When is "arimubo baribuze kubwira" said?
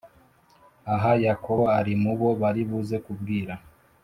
1.79-3.53